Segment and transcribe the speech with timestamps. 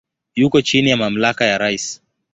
[0.35, 2.01] Yuko chini ya mamlaka ya rais.